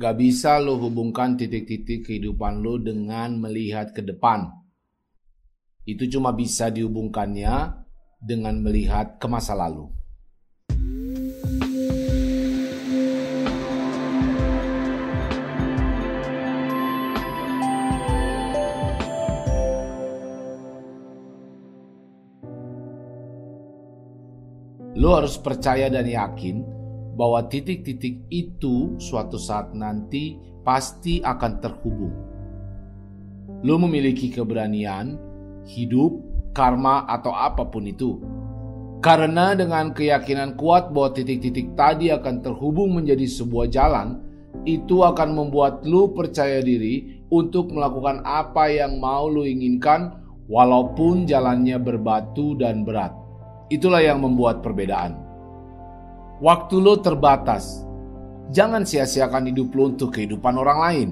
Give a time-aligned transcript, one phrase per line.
[0.00, 4.48] Gak bisa lo hubungkan titik-titik kehidupan lo dengan melihat ke depan.
[5.84, 7.84] Itu cuma bisa dihubungkannya
[8.16, 9.92] dengan melihat ke masa lalu.
[24.96, 26.79] Lo harus percaya dan yakin
[27.14, 32.14] bahwa titik-titik itu suatu saat nanti pasti akan terhubung.
[33.60, 35.18] Lo memiliki keberanian,
[35.68, 36.16] hidup,
[36.56, 38.20] karma, atau apa pun itu.
[39.00, 44.20] Karena dengan keyakinan kuat bahwa titik-titik tadi akan terhubung menjadi sebuah jalan,
[44.68, 51.80] itu akan membuat lo percaya diri untuk melakukan apa yang mau lo inginkan walaupun jalannya
[51.80, 53.14] berbatu dan berat.
[53.70, 55.29] Itulah yang membuat perbedaan.
[56.40, 57.84] Waktu lo terbatas.
[58.48, 61.08] Jangan sia-siakan hidup lo untuk kehidupan orang lain.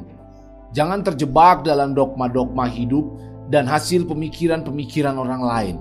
[0.73, 3.05] Jangan terjebak dalam dogma-dogma hidup
[3.53, 5.77] dan hasil pemikiran-pemikiran orang lain.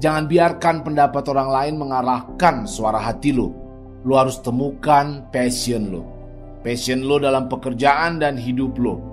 [0.00, 3.52] Jangan biarkan pendapat orang lain mengarahkan suara hati lo.
[4.08, 6.02] Lo harus temukan passion lo.
[6.64, 9.04] Passion lo dalam pekerjaan dan hidup lo.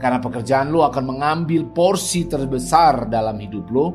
[0.00, 3.86] Karena pekerjaan lo akan mengambil porsi terbesar dalam hidup lo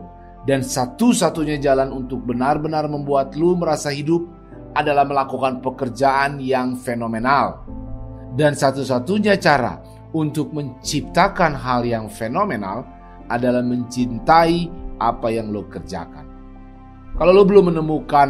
[0.46, 4.43] dan satu-satunya jalan untuk benar-benar membuat lu merasa hidup
[4.74, 7.66] adalah melakukan pekerjaan yang fenomenal.
[8.34, 9.78] Dan satu-satunya cara
[10.14, 12.86] untuk menciptakan hal yang fenomenal
[13.30, 16.26] adalah mencintai apa yang lo kerjakan.
[17.14, 18.30] Kalau lo belum menemukan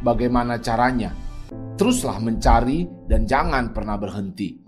[0.00, 1.12] bagaimana caranya,
[1.76, 4.60] teruslah mencari dan jangan pernah berhenti.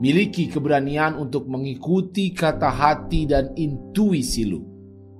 [0.00, 4.60] Miliki keberanian untuk mengikuti kata hati dan intuisi lo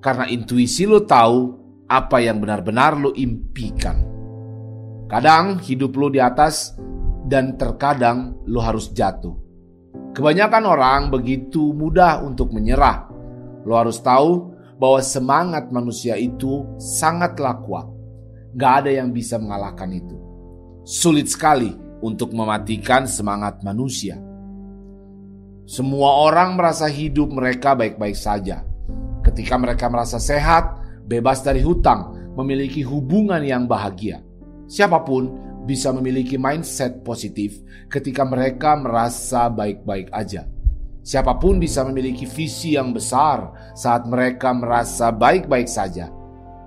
[0.00, 4.09] karena intuisi lo tahu apa yang benar-benar lo impikan.
[5.10, 6.78] Kadang hidup lo di atas
[7.26, 9.34] dan terkadang lo harus jatuh.
[10.14, 13.10] Kebanyakan orang begitu mudah untuk menyerah.
[13.66, 17.90] Lo harus tahu bahwa semangat manusia itu sangatlah kuat.
[18.54, 20.14] Gak ada yang bisa mengalahkan itu.
[20.86, 24.14] Sulit sekali untuk mematikan semangat manusia.
[25.66, 28.70] Semua orang merasa hidup mereka baik-baik saja
[29.22, 34.24] ketika mereka merasa sehat, bebas dari hutang, memiliki hubungan yang bahagia.
[34.70, 35.26] Siapa pun
[35.66, 37.58] bisa memiliki mindset positif
[37.90, 40.46] ketika mereka merasa baik-baik aja.
[41.02, 46.06] Siapa pun bisa memiliki visi yang besar saat mereka merasa baik-baik saja.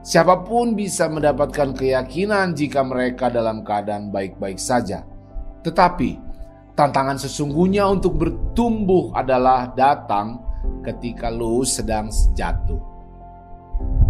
[0.03, 5.07] Siapa pun bisa mendapatkan keyakinan jika mereka dalam keadaan baik-baik saja.
[5.63, 6.19] Tetapi
[6.75, 10.43] tantangan sesungguhnya untuk bertumbuh adalah datang
[10.83, 12.83] ketika lo sedang jatuh.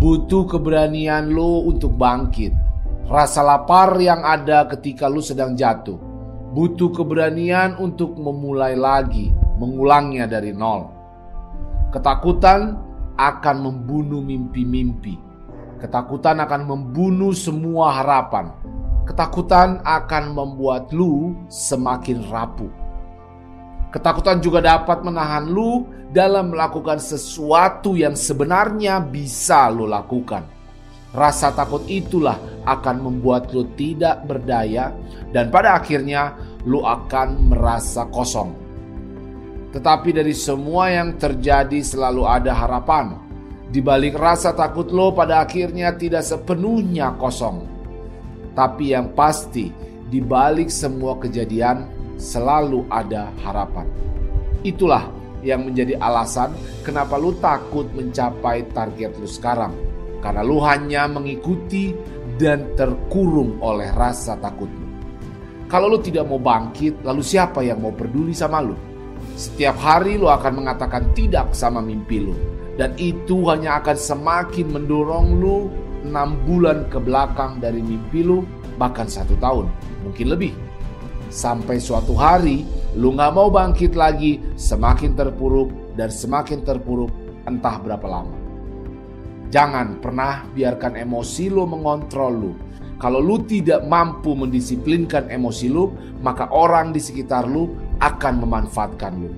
[0.02, 2.63] Butuh keberanian lo untuk bangkit.
[3.04, 6.00] Rasa lapar yang ada ketika lo sedang jatuh.
[6.56, 10.88] Butuh keberanian untuk memulai lagi, mengulangnya dari nol.
[11.92, 12.80] Ketakutan
[13.20, 15.20] akan membunuh mimpi-mimpi.
[15.84, 18.56] Ketakutan akan membunuh semua harapan.
[19.04, 22.72] Ketakutan akan membuat lu semakin rapuh.
[23.92, 30.48] Ketakutan juga dapat menahan lu dalam melakukan sesuatu yang sebenarnya bisa lu lakukan.
[31.14, 34.90] Rasa takut itulah akan membuat lu tidak berdaya
[35.30, 36.34] dan pada akhirnya
[36.66, 38.50] lu akan merasa kosong.
[39.74, 43.18] Tetapi dari semua yang terjadi selalu ada harapan.
[43.74, 47.66] Di balik rasa takut lo pada akhirnya tidak sepenuhnya kosong.
[48.54, 49.74] Tapi yang pasti
[50.10, 51.90] di balik semua kejadian
[52.22, 53.90] selalu ada harapan.
[54.62, 55.10] Itulah
[55.42, 56.54] yang menjadi alasan
[56.86, 59.93] kenapa lu takut mencapai target lu sekarang.
[60.24, 61.92] Karena lu hanya mengikuti
[62.40, 64.88] dan terkurung oleh rasa takut lu.
[65.68, 68.78] Kalau lu tidak mau bangkit, lalu siapa yang mau peduli sama lu?
[69.36, 72.32] Setiap hari lu akan mengatakan tidak sama mimpi lu.
[72.80, 75.68] Dan itu hanya akan semakin mendorong lu
[76.08, 78.48] 6 bulan ke belakang dari mimpi lu,
[78.80, 79.68] bahkan satu tahun,
[80.08, 80.54] mungkin lebih.
[81.34, 87.10] Sampai suatu hari lu gak mau bangkit lagi semakin terpuruk dan semakin terpuruk
[87.50, 88.43] entah berapa lama.
[89.50, 92.52] Jangan pernah biarkan emosi lu mengontrol lu.
[93.02, 95.92] Kalau lu tidak mampu mendisiplinkan emosi lu,
[96.24, 99.30] maka orang di sekitar lu akan memanfaatkan lu.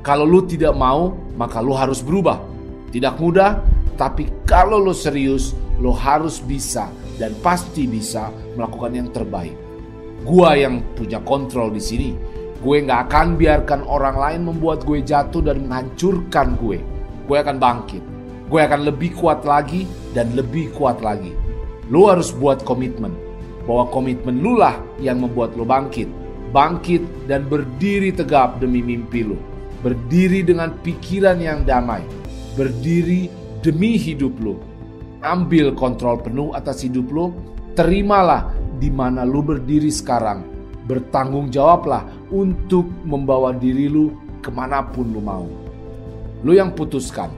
[0.00, 2.40] Kalau lu tidak mau, maka lu harus berubah.
[2.88, 3.60] Tidak mudah,
[4.00, 5.52] tapi kalau lu serius,
[5.82, 6.88] lu harus bisa
[7.20, 9.56] dan pasti bisa melakukan yang terbaik.
[10.24, 12.10] Gua yang punya kontrol di sini.
[12.64, 16.80] Gue nggak akan biarkan orang lain membuat gue jatuh dan menghancurkan gue.
[17.28, 18.13] Gue akan bangkit.
[18.48, 21.32] Gue akan lebih kuat lagi dan lebih kuat lagi.
[21.88, 23.12] Lu harus buat komitmen
[23.64, 26.08] bahwa komitmen lu lah yang membuat lu bangkit.
[26.54, 29.36] Bangkit dan berdiri tegap demi mimpi lu
[29.84, 32.00] berdiri dengan pikiran yang damai,
[32.56, 33.28] berdiri
[33.60, 34.56] demi hidup lo.
[35.20, 37.36] Ambil kontrol penuh atas hidup lo,
[37.76, 38.48] terimalah
[38.80, 40.40] di mana lo berdiri sekarang.
[40.88, 45.48] Bertanggung jawablah untuk membawa diri lo ke mana pun lo mau.
[46.40, 47.28] Lo yang putuskan,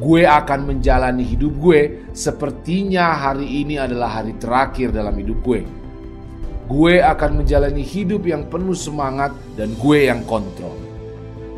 [0.00, 5.60] gue akan menjalani hidup gue sepertinya hari ini adalah hari terakhir dalam hidup gue.
[6.72, 10.72] Gue akan menjalani hidup yang penuh semangat dan gue yang kontrol.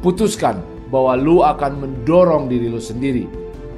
[0.02, 0.58] Putuskan
[0.90, 3.26] bahwa lu akan mendorong diri lu sendiri.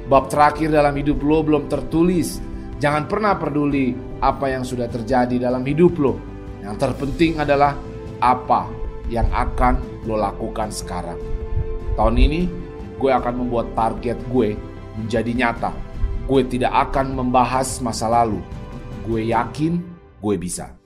[0.09, 2.41] Bab terakhir dalam hidup lu belum tertulis.
[2.81, 3.93] Jangan pernah peduli
[4.23, 6.17] apa yang sudah terjadi dalam hidup lu.
[6.65, 7.77] Yang terpenting adalah
[8.17, 8.65] apa
[9.13, 11.19] yang akan lo lakukan sekarang.
[11.93, 12.66] Tahun ini
[12.97, 14.53] gue akan membuat target gue
[14.97, 15.71] menjadi nyata.
[16.29, 18.41] Gue tidak akan membahas masa lalu.
[19.07, 19.81] Gue yakin
[20.21, 20.76] gue bisa.